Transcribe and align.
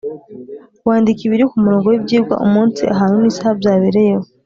Wandike 0.87 1.21
ibiri 1.27 1.43
ku 1.49 1.55
murongo 1.63 1.85
w’ibyigwa 1.87 2.35
umunsi 2.45 2.81
ahantu 2.93 3.17
n’isaha 3.19 3.53
byabereyeho 3.59 4.25